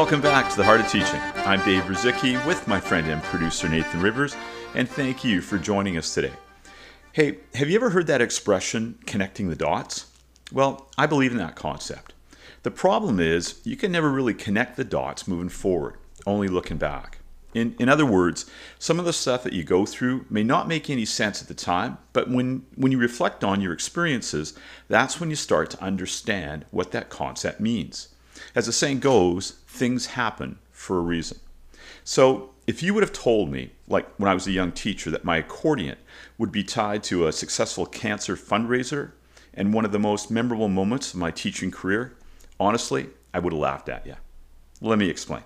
[0.00, 1.20] Welcome back to the Heart of Teaching.
[1.44, 4.34] I'm Dave Ruzycki with my friend and producer Nathan Rivers,
[4.74, 6.32] and thank you for joining us today.
[7.12, 10.06] Hey, have you ever heard that expression, connecting the dots?
[10.50, 12.14] Well, I believe in that concept.
[12.62, 17.18] The problem is, you can never really connect the dots moving forward, only looking back.
[17.52, 20.88] In, in other words, some of the stuff that you go through may not make
[20.88, 24.54] any sense at the time, but when, when you reflect on your experiences,
[24.88, 28.08] that's when you start to understand what that concept means.
[28.54, 31.38] As the saying goes, things happen for a reason.
[32.04, 35.24] So, if you would have told me, like when I was a young teacher, that
[35.24, 35.96] my accordion
[36.38, 39.12] would be tied to a successful cancer fundraiser
[39.54, 42.16] and one of the most memorable moments of my teaching career,
[42.60, 44.16] honestly, I would have laughed at you.
[44.80, 45.42] Let me explain.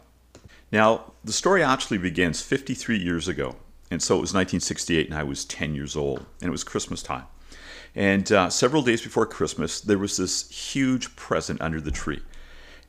[0.71, 3.57] Now, the story actually begins 53 years ago.
[3.91, 7.03] And so it was 1968, and I was 10 years old, and it was Christmas
[7.03, 7.25] time.
[7.95, 12.21] And uh, several days before Christmas, there was this huge present under the tree.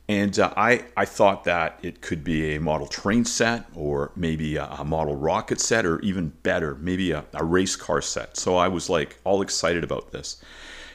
[0.08, 4.56] And uh, I, I thought that it could be a model train set or maybe
[4.56, 8.36] a, a model rocket set or even better, maybe a, a race car set.
[8.36, 10.40] So I was like all excited about this.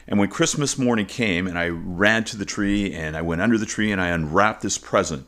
[0.08, 3.58] And when Christmas morning came and I ran to the tree and I went under
[3.58, 5.26] the tree and I unwrapped this present,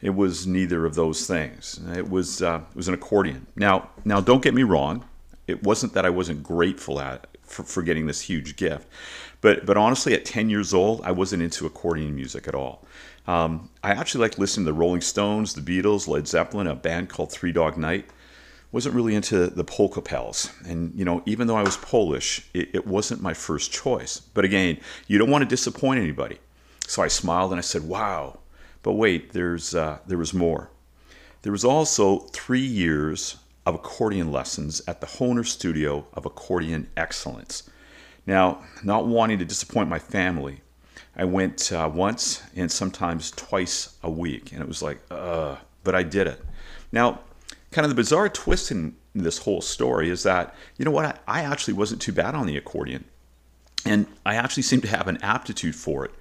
[0.00, 1.78] it was neither of those things.
[1.94, 3.46] It was, uh, it was an accordion.
[3.54, 5.04] Now, now, don't get me wrong.
[5.46, 8.88] It wasn't that I wasn't grateful at for, for getting this huge gift,
[9.40, 12.84] but but honestly, at 10 years old, I wasn't into accordion music at all.
[13.30, 17.10] Um, I actually liked listening to the Rolling Stones, the Beatles, Led Zeppelin, a band
[17.10, 18.10] called Three Dog Night.
[18.72, 22.70] Wasn't really into the polka pals, and you know, even though I was Polish, it,
[22.74, 24.18] it wasn't my first choice.
[24.18, 26.38] But again, you don't want to disappoint anybody,
[26.88, 28.40] so I smiled and I said, "Wow!"
[28.82, 30.70] But wait, there's uh, there was more.
[31.42, 37.70] There was also three years of accordion lessons at the Hohner Studio of Accordion Excellence.
[38.26, 40.62] Now, not wanting to disappoint my family,
[41.20, 45.94] I went uh, once and sometimes twice a week, and it was like, uh, but
[45.94, 46.42] I did it.
[46.92, 47.20] Now,
[47.72, 51.40] kind of the bizarre twist in this whole story is that, you know what, I,
[51.40, 53.04] I actually wasn't too bad on the accordion,
[53.84, 56.12] and I actually seemed to have an aptitude for it.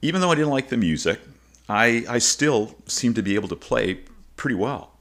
[0.00, 1.20] Even though I didn't like the music,
[1.68, 4.00] I, I still seemed to be able to play
[4.36, 4.92] pretty well.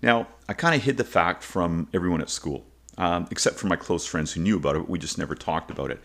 [0.00, 2.64] Now, I kind of hid the fact from everyone at school,
[2.96, 4.88] um, except for my close friends who knew about it.
[4.88, 6.00] We just never talked about it.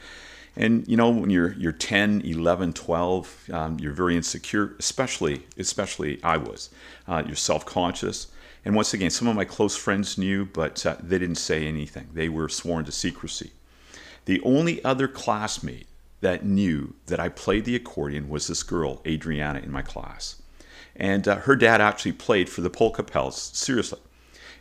[0.55, 4.75] And you know, when you're you're 10, 11, 12, um, you're very insecure.
[4.79, 6.69] Especially, especially I was.
[7.07, 8.27] Uh, you're self-conscious.
[8.63, 12.09] And once again, some of my close friends knew, but uh, they didn't say anything.
[12.13, 13.51] They were sworn to secrecy.
[14.25, 15.87] The only other classmate
[16.19, 20.41] that knew that I played the accordion was this girl, Adriana, in my class.
[20.95, 23.99] And uh, her dad actually played for the Polka Pals, seriously.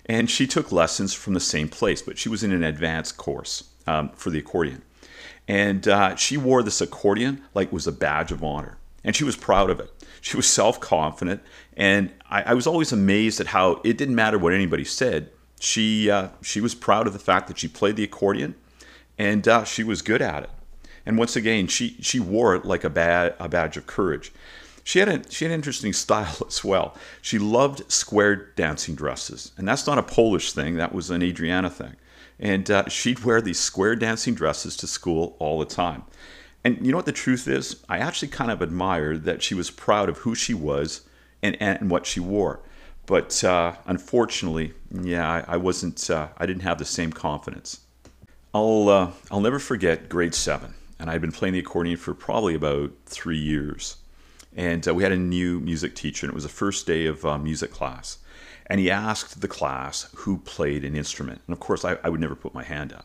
[0.06, 3.64] And she took lessons from the same place, but she was in an advanced course
[3.86, 4.82] um, for the accordion.
[5.48, 8.78] And uh, she wore this accordion like it was a badge of honor.
[9.02, 9.90] And she was proud of it.
[10.20, 11.42] She was self confident.
[11.76, 15.30] And I, I, was always amazed at how it didn't matter what anybody said.
[15.58, 18.54] She, uh, she was proud of the fact that she played the accordion
[19.18, 20.50] and uh, she was good at it.
[21.04, 24.32] And once again, she, she wore it like a, bad, a badge of courage.
[24.84, 26.96] She had, a, she had an interesting style as well.
[27.20, 29.52] She loved square dancing dresses.
[29.56, 31.96] And that's not a Polish thing, that was an Adriana thing.
[32.40, 36.02] And uh, she'd wear these square dancing dresses to school all the time.
[36.64, 37.82] And you know what the truth is?
[37.88, 41.02] I actually kind of admired that she was proud of who she was
[41.42, 42.60] and, and what she wore.
[43.06, 47.80] But uh, unfortunately, yeah, I, I wasn't, uh, I didn't have the same confidence.
[48.54, 50.74] I'll, uh, I'll never forget grade seven.
[50.98, 53.96] And I'd been playing the accordion for probably about three years.
[54.56, 57.24] And uh, we had a new music teacher, and it was the first day of
[57.24, 58.18] uh, music class
[58.70, 61.42] and he asked the class who played an instrument.
[61.46, 63.04] And of course, I, I, would never put my hand up.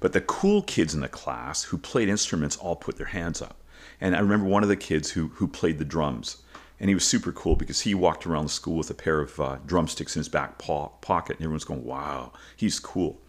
[0.00, 3.56] But the cool kids in the class who played instruments all put their hands up.
[4.00, 6.38] And I remember one of the kids who, who played the drums.
[6.80, 9.38] And he was super cool because he walked around the school with a pair of
[9.38, 11.36] uh, drumsticks in his back po- pocket.
[11.36, 13.20] And everyone's going, wow, he's cool.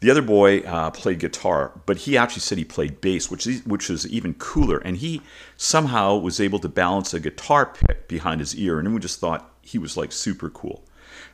[0.00, 3.64] The other boy uh, played guitar, but he actually said he played bass, which is,
[3.66, 4.78] which is even cooler.
[4.78, 5.20] And he
[5.58, 8.78] somehow was able to balance a guitar pick behind his ear.
[8.78, 10.82] And we just thought he was like super cool.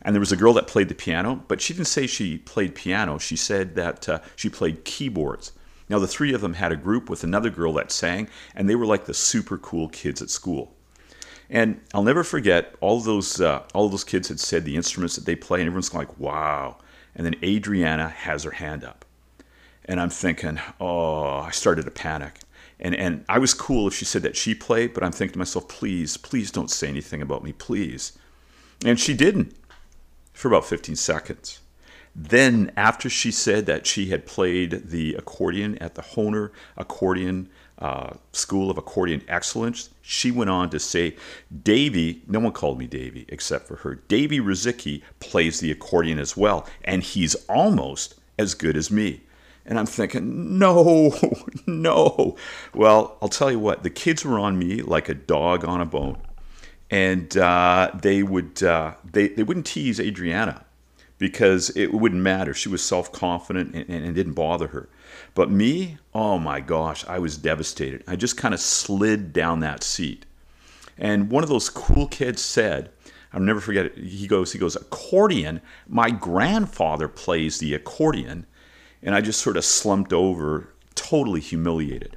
[0.02, 2.74] And there was a girl that played the piano, but she didn't say she played
[2.74, 3.18] piano.
[3.18, 5.52] She said that uh, she played keyboards.
[5.88, 8.74] Now, the three of them had a group with another girl that sang, and they
[8.74, 10.74] were like the super cool kids at school.
[11.48, 15.26] And I'll never forget all those uh, all those kids had said the instruments that
[15.26, 16.78] they play, and everyone's like, "Wow!"
[17.16, 19.04] And then Adriana has her hand up,
[19.86, 22.40] and I'm thinking, "Oh!" I started to panic,
[22.78, 25.38] and and I was cool if she said that she played, but I'm thinking to
[25.38, 28.12] myself, "Please, please don't say anything about me, please."
[28.84, 29.56] And she didn't
[30.34, 31.60] for about 15 seconds.
[32.14, 37.48] Then, after she said that she had played the accordion at the Hohner Accordion
[37.78, 39.90] uh, School of Accordion Excellence.
[40.02, 41.17] She went on to say,
[41.62, 46.37] Davy, no one called me Davy except for her, Davy Ruzycki plays the accordion as
[46.37, 49.23] well, and he's almost as good as me.
[49.64, 51.12] And I'm thinking, no,
[51.67, 52.37] no.
[52.73, 55.87] Well, I'll tell you what, the kids were on me like a dog on a
[55.87, 56.19] bone.
[56.88, 60.64] And uh, they would uh, they, they wouldn't tease Adriana
[61.18, 62.52] because it wouldn't matter.
[62.52, 64.88] She was self confident and, and, it didn't bother her.
[65.34, 68.04] But me, oh my gosh, I was devastated.
[68.06, 70.26] I just kind of slid down that seat.
[70.98, 72.90] And one of those cool kids said,
[73.32, 73.98] I'll never forget it.
[73.98, 75.60] He goes, he goes, accordion.
[75.86, 78.46] My grandfather plays the accordion.
[79.02, 82.16] And I just sort of slumped over, totally humiliated.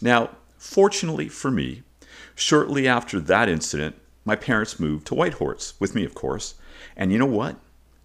[0.00, 1.82] Now, fortunately for me,
[2.34, 6.54] shortly after that incident, my parents moved to Whitehorse, with me, of course.
[6.96, 7.56] And you know what?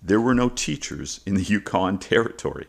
[0.06, 2.68] There were no teachers in the Yukon Territory.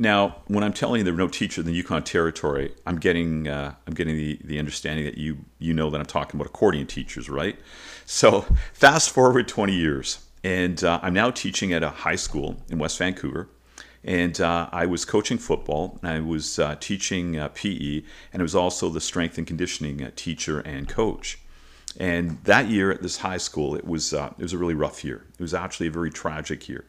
[0.00, 3.48] Now, when I'm telling you there were no teachers in the Yukon Territory, I'm getting
[3.48, 6.86] uh, I'm getting the, the understanding that you you know that I'm talking about accordion
[6.86, 7.58] teachers, right?
[8.06, 8.42] So
[8.72, 12.96] fast forward 20 years, and uh, I'm now teaching at a high school in West
[12.96, 13.48] Vancouver,
[14.04, 18.44] and uh, I was coaching football, and I was uh, teaching uh, PE, and I
[18.44, 21.40] was also the strength and conditioning uh, teacher and coach.
[21.98, 25.26] And that year at this high school, it was it was a really rough year.
[25.38, 26.84] It was actually a very tragic year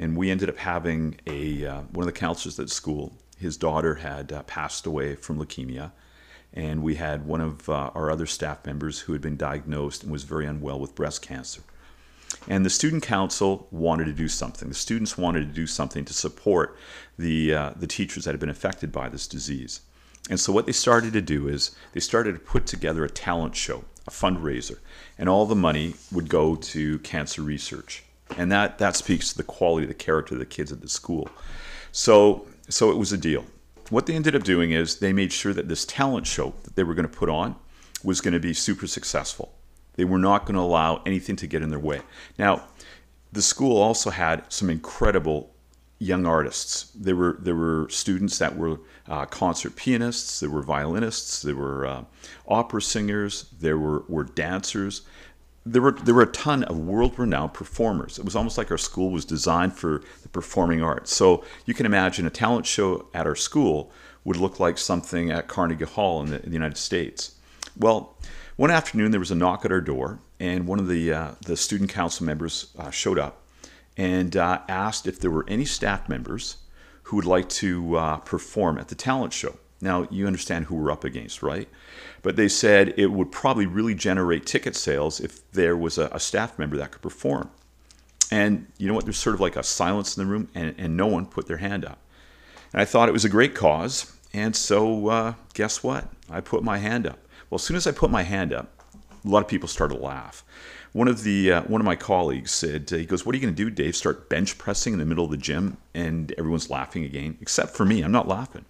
[0.00, 3.12] and we ended up having a uh, one of the counselors at school.
[3.36, 5.92] His daughter had uh, passed away from leukemia,
[6.54, 10.10] and we had one of uh, our other staff members who had been diagnosed and
[10.10, 11.60] was very unwell with breast cancer.
[12.48, 14.70] And the student council wanted to do something.
[14.70, 16.78] The students wanted to do something to support
[17.18, 19.82] the uh, the teachers that had been affected by this disease.
[20.30, 23.54] And so what they started to do is they started to put together a talent
[23.54, 24.78] show, a fundraiser,
[25.18, 28.04] and all the money would go to cancer research
[28.36, 30.88] and that that speaks to the quality of the character of the kids at the
[30.88, 31.28] school.
[31.92, 33.44] So so it was a deal.
[33.90, 36.84] What they ended up doing is they made sure that this talent show that they
[36.84, 37.56] were going to put on
[38.04, 39.52] was going to be super successful.
[39.94, 42.00] They were not going to allow anything to get in their way.
[42.38, 42.68] Now,
[43.32, 45.52] the school also had some incredible
[46.00, 46.90] young artists.
[46.96, 51.86] There were there were students that were uh, concert pianists, there were violinists, there were
[51.86, 52.04] uh,
[52.48, 55.02] opera singers, there were, were dancers
[55.66, 58.18] there were there were a ton of world-renowned performers.
[58.18, 61.12] It was almost like our school was designed for the performing arts.
[61.12, 63.92] So you can imagine a talent show at our school
[64.24, 67.36] would look like something at Carnegie Hall in the, in the United States.
[67.76, 68.16] Well,
[68.56, 71.56] one afternoon there was a knock at our door, and one of the uh, the
[71.56, 73.39] student council members uh, showed up
[74.00, 76.56] and uh, asked if there were any staff members
[77.02, 79.58] who would like to uh, perform at the talent show.
[79.82, 81.68] Now you understand who we're up against, right?
[82.22, 86.18] But they said it would probably really generate ticket sales if there was a, a
[86.18, 87.50] staff member that could perform.
[88.30, 89.04] And you know what?
[89.04, 91.58] There's sort of like a silence in the room, and, and no one put their
[91.58, 91.98] hand up.
[92.72, 94.16] And I thought it was a great cause.
[94.32, 96.08] And so, uh, guess what?
[96.30, 97.18] I put my hand up.
[97.50, 98.79] Well, as soon as I put my hand up,
[99.24, 100.44] a lot of people started to laugh.
[100.92, 103.42] One of the uh, one of my colleagues said, uh, "He goes, what are you
[103.42, 103.94] going to do, Dave?
[103.94, 107.84] Start bench pressing in the middle of the gym?" And everyone's laughing again, except for
[107.84, 108.02] me.
[108.02, 108.64] I'm not laughing.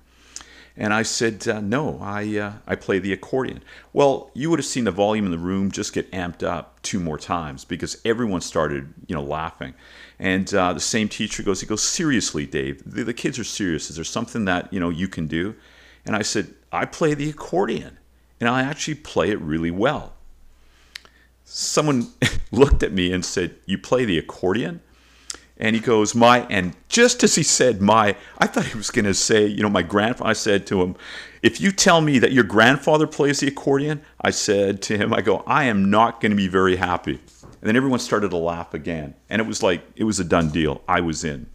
[0.77, 3.63] And I said, uh, No, I, uh, I play the accordion.
[3.93, 7.01] Well, you would have seen the volume in the room just get amped up two
[7.01, 9.75] more times because everyone started, you know, laughing.
[10.19, 13.91] And uh, the same teacher goes, He goes, Seriously, Dave, the, the kids are serious.
[13.91, 15.55] Is there something that, you know, you can do?
[16.07, 17.99] And I said, I play the accordion
[18.41, 20.15] and I actually play it really well.
[21.53, 22.07] Someone
[22.53, 24.81] looked at me and said, You play the accordion?
[25.57, 29.05] And he goes, My, and just as he said my, I thought he was going
[29.05, 30.95] to say, you know, my grandfather, I said to him,
[31.43, 35.23] If you tell me that your grandfather plays the accordion, I said to him, I
[35.23, 37.19] go, I am not going to be very happy.
[37.43, 39.15] And then everyone started to laugh again.
[39.29, 40.83] And it was like, it was a done deal.
[40.87, 41.47] I was in.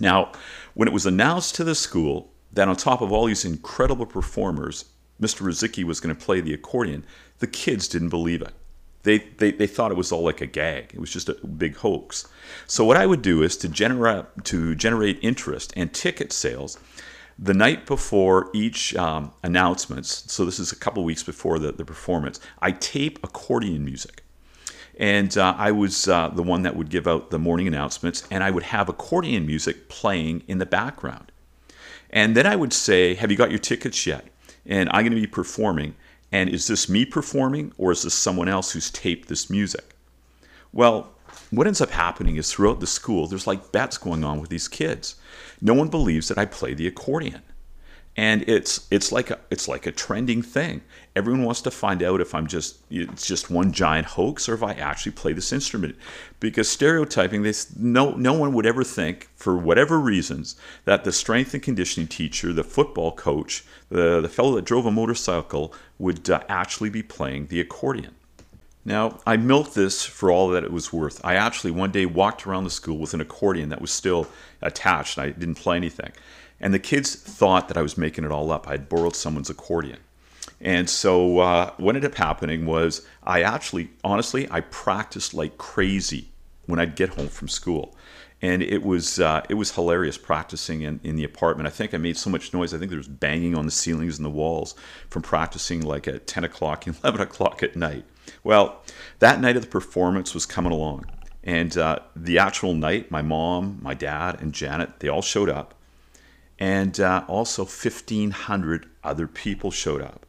[0.00, 0.32] Now,
[0.74, 4.86] when it was announced to the school that on top of all these incredible performers,
[5.20, 5.42] Mr.
[5.42, 7.06] Ruzycki was going to play the accordion,
[7.38, 8.52] the kids didn't believe it
[9.04, 10.92] they, they, they thought it was all like a gag.
[10.94, 12.28] It was just a big hoax.
[12.66, 16.78] So what I would do is to generate to generate interest and ticket sales
[17.38, 20.32] the night before each um, announcements.
[20.32, 22.38] So this is a couple weeks before the, the performance.
[22.60, 24.22] I tape accordion music.
[24.98, 28.44] And uh, I was uh, the one that would give out the morning announcements, and
[28.44, 31.32] I would have accordion music playing in the background.
[32.10, 34.26] And then I would say, Have you got your tickets yet?
[34.66, 35.94] And I'm going to be performing.
[36.32, 39.94] And is this me performing or is this someone else who's taped this music?
[40.72, 41.12] Well,
[41.50, 44.68] what ends up happening is throughout the school, there's like bets going on with these
[44.68, 45.16] kids.
[45.60, 47.42] No one believes that I play the accordion.
[48.16, 50.82] And it's it's like a it's like a trending thing.
[51.16, 54.62] Everyone wants to find out if I'm just it's just one giant hoax or if
[54.62, 55.96] I actually play this instrument.
[56.38, 61.54] Because stereotyping, this no no one would ever think, for whatever reasons, that the strength
[61.54, 66.40] and conditioning teacher, the football coach, the the fellow that drove a motorcycle would uh,
[66.48, 68.14] actually be playing the accordion.
[68.84, 71.20] Now, I milked this for all that it was worth.
[71.24, 74.26] I actually one day walked around the school with an accordion that was still
[74.60, 75.16] attached.
[75.16, 76.12] and I didn't play anything.
[76.62, 78.68] And the kids thought that I was making it all up.
[78.68, 79.98] I had borrowed someone's accordion.
[80.60, 86.28] And so uh, what ended up happening was I actually, honestly, I practiced like crazy
[86.66, 87.96] when I'd get home from school.
[88.40, 91.68] And it was uh, it was hilarious practicing in, in the apartment.
[91.68, 92.74] I think I made so much noise.
[92.74, 94.74] I think there was banging on the ceilings and the walls
[95.10, 98.04] from practicing like at 10 o'clock, 11 o'clock at night.
[98.44, 98.82] Well,
[99.18, 101.06] that night of the performance was coming along.
[101.44, 105.74] And uh, the actual night, my mom, my dad, and Janet, they all showed up
[106.62, 110.24] and uh, also 1,500 other people showed up.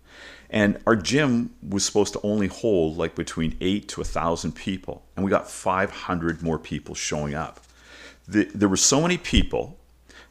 [0.49, 5.03] And our gym was supposed to only hold like between eight to a thousand people,
[5.15, 7.59] and we got 500 more people showing up.
[8.27, 9.77] The, there were so many people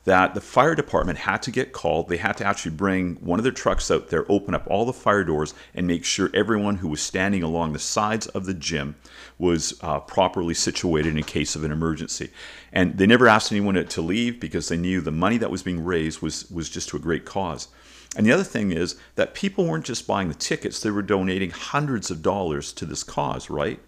[0.05, 2.09] that the fire department had to get called.
[2.09, 4.93] They had to actually bring one of their trucks out there, open up all the
[4.93, 8.97] fire doors, and make sure everyone who was standing along the sides of the gym
[9.39, 12.31] was uh, properly situated in case of an emergency.
[12.73, 15.63] And they never asked anyone to, to leave because they knew the money that was
[15.63, 17.69] being raised was, was just to a great cause.
[18.17, 21.51] And the other thing is that people weren't just buying the tickets, they were donating
[21.51, 23.81] hundreds of dollars to this cause, right?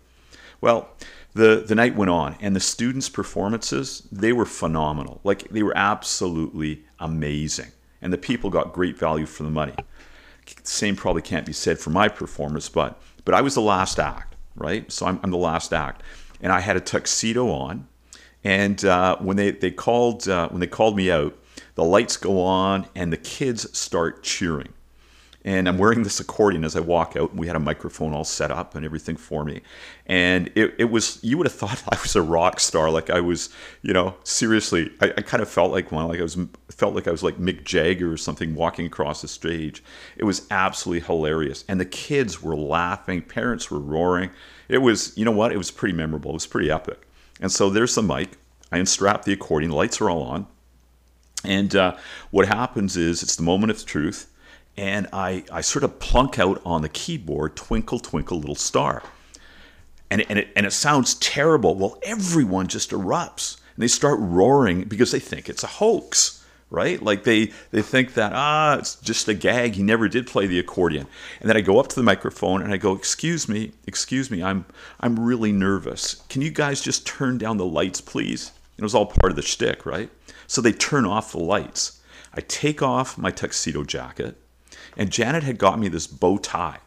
[0.64, 0.88] Well,
[1.35, 5.21] the the night went on and the students performances they were phenomenal.
[5.23, 7.71] Like they were absolutely amazing.
[8.00, 9.75] And the people got great value for the money.
[10.62, 14.37] Same probably can't be said for my performance but but i was the last act
[14.56, 14.90] right?
[14.90, 16.02] So i'm, I'm the last act.
[16.40, 17.87] And i had a tuxedo on
[18.42, 21.38] and uh, when they, they called uh, when they called me out
[21.75, 24.73] the lights go on and the kids start cheering
[25.44, 27.34] and I'm wearing this accordion as I walk out.
[27.34, 29.60] We had a microphone all set up and everything for me,
[30.06, 33.20] and it, it was you would have thought I was a rock star, like I
[33.20, 33.50] was,
[33.82, 34.90] you know, seriously.
[35.00, 36.38] I, I kind of felt like one, like I was
[36.70, 39.84] felt like I was like Mick Jagger or something walking across the stage.
[40.16, 44.30] It was absolutely hilarious, and the kids were laughing, parents were roaring.
[44.68, 45.52] It was, you know what?
[45.52, 46.30] It was pretty memorable.
[46.30, 47.06] It was pretty epic.
[47.38, 48.30] And so there's the mic.
[48.72, 49.72] I unstrap the accordion.
[49.72, 50.46] Lights are all on.
[51.44, 51.96] And uh,
[52.30, 54.30] what happens is it's the moment of truth
[54.76, 59.02] and I, I sort of plunk out on the keyboard, Twinkle, Twinkle, Little Star.
[60.10, 61.74] And, and, it, and it sounds terrible.
[61.74, 67.00] Well, everyone just erupts and they start roaring because they think it's a hoax, right?
[67.00, 69.74] Like they, they think that, ah, it's just a gag.
[69.74, 71.06] He never did play the accordion.
[71.40, 74.42] And then I go up to the microphone and I go, excuse me, excuse me,
[74.42, 74.66] I'm,
[75.00, 76.22] I'm really nervous.
[76.28, 78.52] Can you guys just turn down the lights, please?
[78.76, 80.10] It was all part of the shtick, right?
[80.46, 82.00] So they turn off the lights.
[82.32, 84.36] I take off my tuxedo jacket
[84.96, 86.78] and Janet had got me this bow tie.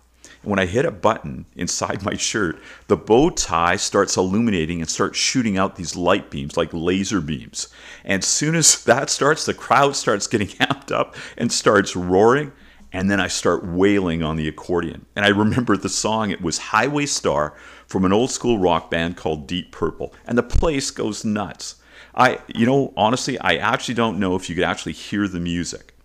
[0.41, 4.89] And when I hit a button inside my shirt, the bow tie starts illuminating and
[4.89, 7.67] starts shooting out these light beams like laser beams.
[8.03, 12.51] And as soon as that starts, the crowd starts getting amped up and starts roaring.
[12.93, 15.05] And then I start wailing on the accordion.
[15.15, 17.53] And I remember the song, it was Highway Star
[17.85, 20.13] from an old school rock band called Deep Purple.
[20.25, 21.75] And the place goes nuts.
[22.15, 25.96] I, you know, honestly, I actually don't know if you could actually hear the music.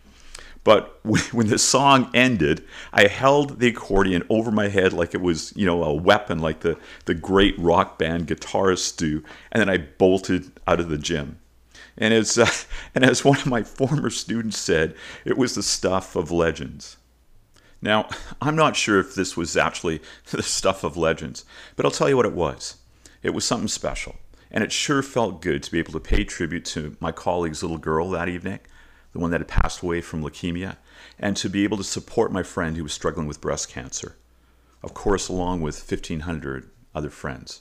[0.64, 5.52] But when the song ended, I held the accordion over my head like it was,
[5.57, 9.78] you know, a weapon, like the, the great rock band guitarists do, and then I
[9.78, 11.38] bolted out of the gym.
[11.99, 12.50] And as, uh,
[12.95, 16.97] and as one of my former students said, it was the stuff of legends.
[17.81, 18.09] Now,
[18.40, 20.00] I'm not sure if this was actually
[20.31, 21.45] the stuff of legends,
[21.76, 22.76] but I'll tell you what it was.
[23.23, 24.16] It was something special.
[24.54, 27.78] And it sure felt good to be able to pay tribute to my colleague's little
[27.78, 28.61] girl that evening
[29.12, 30.76] the one that had passed away from leukemia,
[31.19, 34.16] and to be able to support my friend who was struggling with breast cancer,
[34.83, 37.61] of course, along with 1,500 other friends.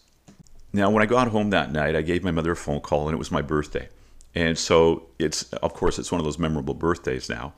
[0.74, 3.14] Now, when I got home that night, I gave my mother a phone call, and
[3.14, 3.90] it was my birthday.
[4.34, 7.54] And so it's, of course, it's one of those memorable birthdays now.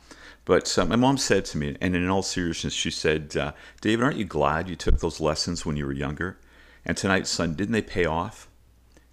[0.45, 4.03] But uh, my mom said to me, and in all seriousness, she said, uh, David,
[4.03, 6.37] aren't you glad you took those lessons when you were younger?
[6.85, 8.49] And tonight, son, didn't they pay off?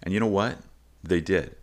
[0.03, 0.57] And you know what?
[1.03, 1.55] They did.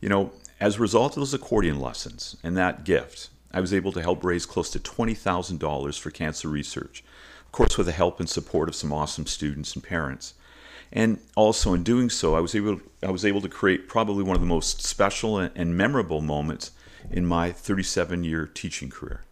[0.00, 3.92] You know, as a result of those accordion lessons and that gift, I was able
[3.92, 7.02] to help raise close to $20,000 for cancer research,
[7.44, 10.34] of course, with the help and support of some awesome students and parents.
[10.92, 14.36] And also, in doing so, I was able, I was able to create probably one
[14.36, 16.72] of the most special and memorable moments
[17.10, 19.24] in my 37 year teaching career.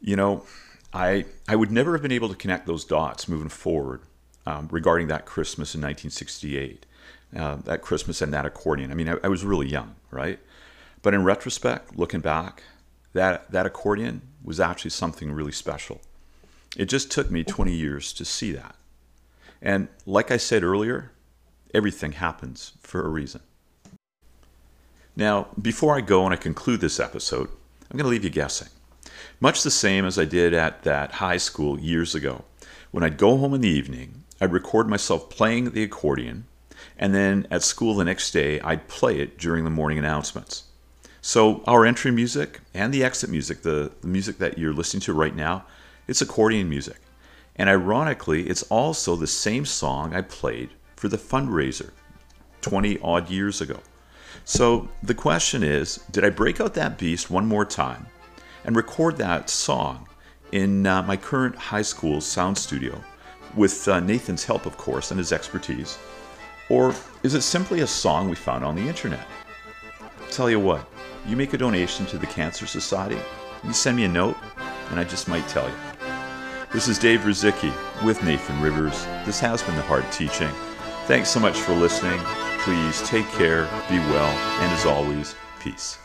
[0.00, 0.44] You know,
[0.92, 4.02] I, I would never have been able to connect those dots moving forward
[4.46, 6.86] um, regarding that Christmas in 1968,
[7.36, 8.90] uh, that Christmas and that accordion.
[8.90, 10.38] I mean, I, I was really young, right?
[11.02, 12.62] But in retrospect, looking back,
[13.12, 16.00] that, that accordion was actually something really special.
[16.76, 18.76] It just took me 20 years to see that.
[19.62, 21.12] And like I said earlier,
[21.72, 23.40] everything happens for a reason.
[25.16, 27.48] Now, before I go and I conclude this episode,
[27.90, 28.68] I'm going to leave you guessing.
[29.40, 32.44] Much the same as I did at that high school years ago.
[32.90, 36.44] When I'd go home in the evening, I'd record myself playing the accordion,
[36.98, 40.64] and then at school the next day, I'd play it during the morning announcements.
[41.26, 45.12] So, our entry music and the exit music, the, the music that you're listening to
[45.12, 45.64] right now,
[46.06, 46.98] it's accordion music.
[47.56, 51.90] And ironically, it's also the same song I played for the fundraiser
[52.60, 53.80] 20 odd years ago.
[54.44, 58.06] So the question is did I break out that beast one more time
[58.64, 60.06] and record that song
[60.52, 63.02] in uh, my current high school sound studio
[63.56, 65.98] with uh, Nathan's help, of course, and his expertise?
[66.68, 69.26] Or is it simply a song we found on the internet?
[70.30, 70.88] Tell you what,
[71.26, 73.18] you make a donation to the Cancer Society,
[73.64, 74.36] you send me a note,
[74.90, 75.74] and I just might tell you.
[76.72, 77.72] This is Dave Ruzycki
[78.04, 79.04] with Nathan Rivers.
[79.24, 80.50] This has been The Hard Teaching.
[81.06, 82.20] Thanks so much for listening.
[82.60, 84.28] Please take care, be well,
[84.60, 85.98] and as always, peace.